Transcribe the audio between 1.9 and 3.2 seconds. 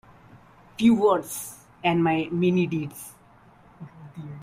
many deeds.